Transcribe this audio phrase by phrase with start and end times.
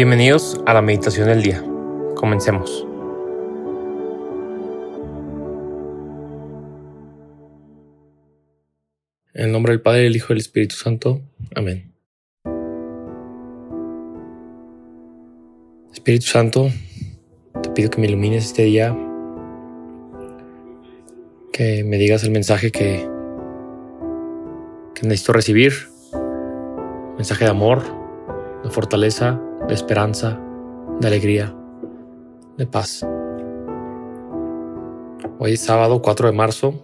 [0.00, 1.62] Bienvenidos a la meditación del día.
[2.16, 2.86] Comencemos.
[9.34, 11.20] En el nombre del Padre, del Hijo y del Espíritu Santo.
[11.54, 11.92] Amén.
[15.92, 16.70] Espíritu Santo,
[17.62, 18.96] te pido que me ilumines este día,
[21.52, 23.06] que me digas el mensaje que,
[24.94, 25.74] que necesito recibir,
[27.18, 27.82] mensaje de amor,
[28.64, 29.38] de fortaleza,
[29.70, 30.36] de esperanza,
[30.98, 31.54] de alegría,
[32.58, 33.06] de paz.
[35.38, 36.74] Hoy es sábado 4 de marzo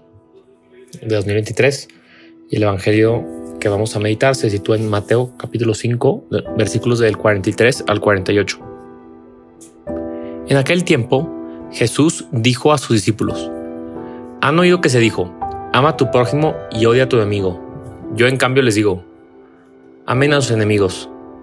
[1.02, 1.88] de 2023
[2.48, 3.24] y el Evangelio
[3.58, 8.60] que vamos a meditar se sitúa en Mateo capítulo 5, versículos del 43 al 48.
[10.46, 11.28] En aquel tiempo,
[11.72, 13.50] Jesús dijo a sus discípulos,
[14.40, 15.34] han oído que se dijo,
[15.72, 17.60] ama a tu prójimo y odia a tu enemigo.
[18.14, 19.02] Yo en cambio les digo,
[20.06, 21.10] amen a sus enemigos,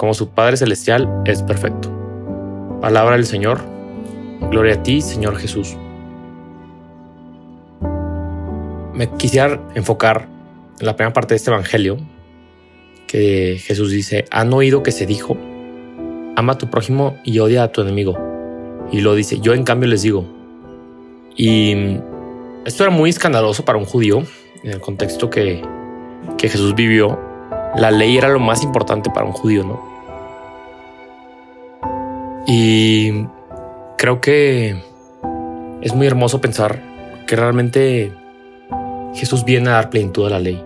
[0.00, 1.92] como su Padre Celestial es perfecto.
[2.80, 3.60] Palabra del Señor.
[4.50, 5.76] Gloria a ti, Señor Jesús.
[8.94, 10.26] Me quisiera enfocar
[10.80, 11.98] en la primera parte de este Evangelio,
[13.06, 15.36] que Jesús dice, han oído que se dijo,
[16.34, 18.16] ama a tu prójimo y odia a tu enemigo.
[18.90, 20.24] Y lo dice, yo en cambio les digo.
[21.36, 21.74] Y
[22.64, 24.22] esto era muy escandaloso para un judío,
[24.64, 25.60] en el contexto que,
[26.38, 27.20] que Jesús vivió.
[27.76, 29.89] La ley era lo más importante para un judío, ¿no?
[32.52, 33.12] Y
[33.96, 34.74] creo que
[35.82, 36.82] es muy hermoso pensar
[37.28, 38.12] que realmente
[39.14, 40.60] Jesús viene a dar plenitud a la ley.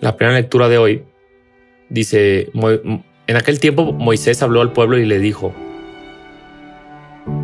[0.00, 1.04] La primera lectura de hoy
[1.90, 5.52] dice, en aquel tiempo Moisés habló al pueblo y le dijo,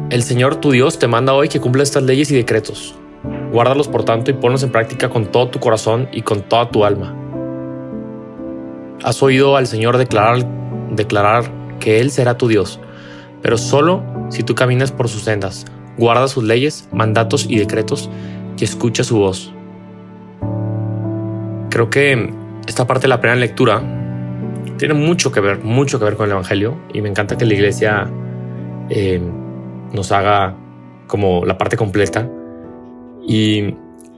[0.08, 2.98] el Señor tu Dios te manda hoy que cumpla estas leyes y decretos.
[3.52, 6.86] Guárdalos por tanto y ponlos en práctica con todo tu corazón y con toda tu
[6.86, 7.14] alma.
[9.04, 10.48] Has oído al Señor declarar,
[10.92, 12.80] declarar que Él será tu Dios
[13.46, 15.66] pero solo si tú caminas por sus sendas,
[15.98, 18.10] guardas sus leyes, mandatos y decretos
[18.58, 19.54] y escuchas su voz.
[21.70, 22.28] Creo que
[22.66, 23.80] esta parte de la primera lectura
[24.78, 27.54] tiene mucho que ver, mucho que ver con el Evangelio y me encanta que la
[27.54, 28.10] iglesia
[28.90, 29.22] eh,
[29.92, 30.56] nos haga
[31.06, 32.28] como la parte completa.
[33.28, 33.76] Y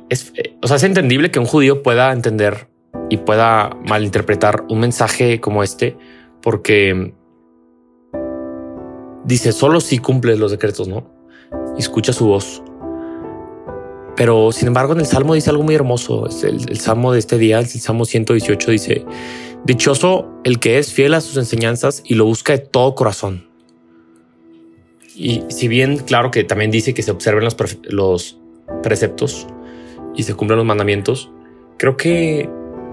[0.08, 2.68] es, o sea, es entendible que un judío pueda entender
[3.10, 5.98] y pueda malinterpretar un mensaje como este,
[6.40, 7.12] porque
[9.28, 11.06] dice solo si cumples los decretos, ¿no?
[11.76, 12.62] Escucha su voz.
[14.16, 16.26] Pero sin embargo, en el Salmo dice algo muy hermoso.
[16.26, 19.04] Es el, Salmo de este día, el Salmo 118, dice:
[19.64, 23.46] Dichoso el que es fiel a sus enseñanzas y lo busca de todo corazón.
[25.14, 28.38] Y si bien, claro que también dice que se observen los,
[28.82, 29.46] preceptos
[30.14, 31.30] y se cumplen los mandamientos,
[31.76, 32.48] creo que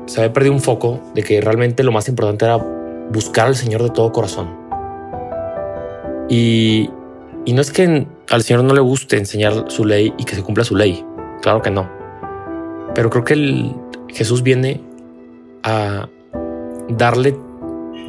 [0.06, 3.84] se había perdido un foco de que realmente lo más importante era buscar al Señor
[3.84, 4.65] de todo corazón.
[6.30, 6.90] Y,
[7.48, 10.64] no es que al Señor no le guste enseñar su ley y que se cumpla
[10.64, 11.06] su ley.
[11.42, 11.90] Claro que no.
[12.96, 13.72] Pero creo que
[14.10, 14.82] Jesús viene
[15.64, 16.10] a
[16.90, 17.36] darle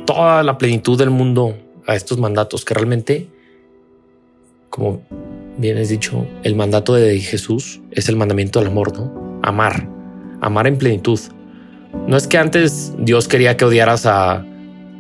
[0.06, 1.56] toda la plenitud del mundo
[1.87, 3.28] a estos mandatos que realmente,
[4.71, 5.03] como
[5.59, 9.41] bien es dicho, el mandato de Jesús es el mandamiento del amor, ¿no?
[9.43, 9.88] Amar,
[10.41, 11.21] amar en plenitud.
[12.06, 14.44] No es que antes Dios quería que odiaras a,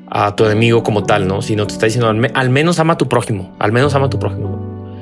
[0.08, 1.42] a tu enemigo como tal, ¿no?
[1.42, 4.18] Sino te está diciendo, al, menos ama a tu prójimo, al menos ama a tu
[4.18, 4.94] prójimo.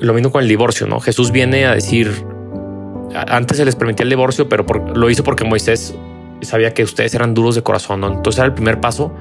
[0.00, 1.00] Lo mismo con el divorcio, ¿no?
[1.00, 2.10] Jesús viene a decir,
[3.14, 5.94] antes se les permitía el divorcio, pero lo hizo porque Moisés
[6.42, 8.08] sabía que ustedes eran duros de corazón, ¿no?
[8.08, 9.14] Entonces era el primer paso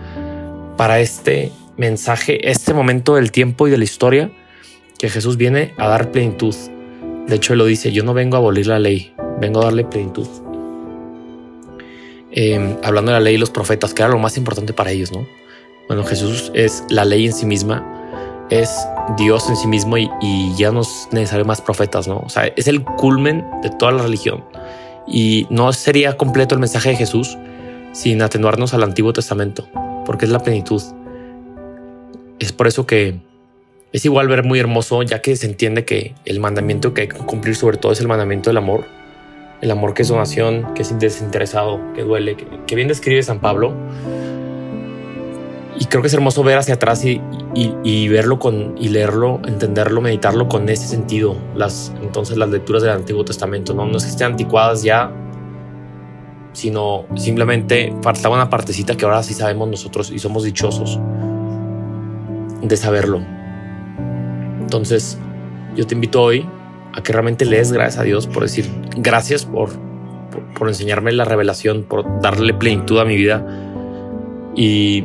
[0.78, 4.32] para este mensaje, este momento del tiempo y de la historia
[4.98, 6.56] que Jesús viene a dar plenitud.
[7.28, 10.28] De hecho, lo dice, yo no vengo a abolir la ley, vengo a darle plenitud.
[12.36, 15.12] Em, hablando de la ley y los profetas, que era lo más importante para ellos,
[15.12, 15.28] ¿no?
[15.88, 18.88] Bueno, Jesús es la ley en sí misma, es
[19.18, 20.10] Dios en sí mismo y,
[20.58, 22.18] ya no es necesario más profetas, ¿no?
[22.26, 24.44] O sea, es el culmen de toda la religión.
[25.08, 27.38] Y no sería completo el mensaje de Jesús
[27.92, 29.68] sin atenuarnos al Antiguo Testamento,
[30.04, 30.82] porque es la plenitud.
[32.40, 33.20] Es por eso que
[33.92, 37.18] es igual ver muy hermoso, ya que se entiende que el mandamiento que hay que
[37.18, 39.03] cumplir sobre todo es el mandamiento del amor
[39.64, 43.74] el amor que es donación, que es desinteresado, que duele, que, bien describe San Pablo.
[45.80, 47.22] Y creo que es hermoso ver hacia atrás y,
[47.56, 51.38] y, verlo con y leerlo, entenderlo, meditarlo con ese sentido.
[51.56, 55.12] Las entonces las lecturas del Antiguo Testamento no, no es que estén anticuadas ya,
[56.52, 61.00] sino simplemente faltaba una partecita que ahora sí sabemos nosotros y somos dichosos
[62.62, 63.22] de saberlo.
[64.60, 65.18] Entonces,
[65.74, 66.46] yo te invito hoy
[66.94, 69.72] a que realmente lees gracias a Dios por decir gracias por,
[70.58, 73.46] por, enseñarme la revelación, por darle plenitud a mi vida.
[74.56, 75.04] Y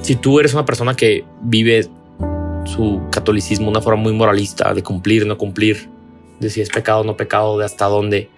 [0.00, 1.88] si tú eres una persona que vive
[2.64, 5.88] su catolicismo de una forma muy moralista, de cumplir, no cumplir,
[6.40, 8.28] de si es pecado no pecado, de hasta dónde,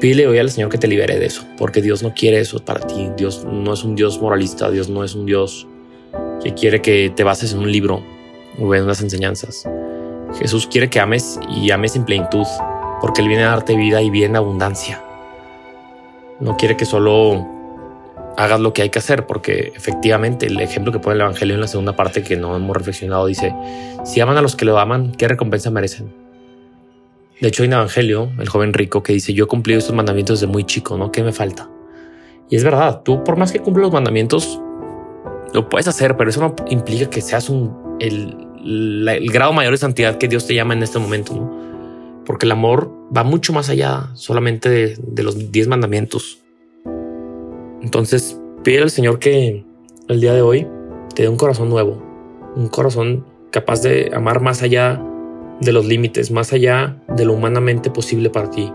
[0.00, 2.86] pídele hoy al Señor que te libere de eso, porque Dios no quiere eso para
[2.86, 3.10] ti.
[3.16, 5.66] Dios no es un Dios moralista, Dios no es un Dios
[6.42, 8.02] que quiere que te bases en un libro
[8.58, 9.66] o en unas enseñanzas.
[10.38, 12.46] Jesús quiere que ames y ames en plenitud,
[13.00, 15.02] porque Él viene a darte vida y vida en abundancia.
[16.40, 17.46] No quiere que solo
[18.36, 21.60] hagas lo que hay que hacer, porque efectivamente el ejemplo que pone el Evangelio en
[21.60, 23.54] la segunda parte que no hemos reflexionado dice,
[24.04, 26.12] si aman a los que lo aman, ¿qué recompensa merecen?
[27.40, 30.40] De hecho, hay un Evangelio, el joven rico, que dice, yo he cumplido estos mandamientos
[30.40, 31.12] desde muy chico, ¿no?
[31.12, 31.68] ¿Qué me falta?
[32.50, 34.60] Y es verdad, tú por más que cumples los mandamientos,
[35.52, 39.78] lo puedes hacer, pero eso no implica que seas un, el, el grado mayor de
[39.78, 41.50] santidad que Dios te llama en este momento.
[42.24, 46.42] Porque el amor va mucho más allá solamente de, los diez mandamientos.
[47.82, 49.64] Entonces, pide al Señor que
[50.08, 50.66] el día de hoy
[51.14, 52.02] te dé un corazón nuevo,
[52.56, 55.00] un corazón capaz de amar más allá
[55.60, 58.72] de los límites, más allá de lo humanamente posible para ti,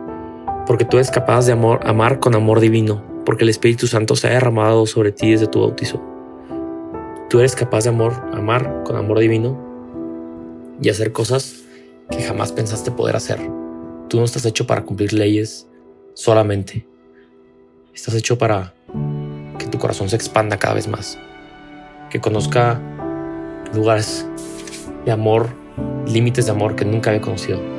[0.65, 4.27] porque tú eres capaz de amor, amar con amor divino, porque el Espíritu Santo se
[4.27, 6.01] ha derramado sobre ti desde tu bautizo.
[7.29, 9.68] Tú eres capaz de amor, amar con amor divino
[10.81, 11.63] y hacer cosas
[12.09, 13.39] que jamás pensaste poder hacer.
[14.07, 15.67] Tú no estás hecho para cumplir leyes
[16.13, 16.85] solamente.
[17.93, 18.73] Estás hecho para
[19.57, 21.17] que tu corazón se expanda cada vez más,
[22.09, 22.81] que conozca
[23.73, 24.25] lugares
[25.05, 25.49] de amor,
[26.07, 27.78] límites de amor que nunca había conocido.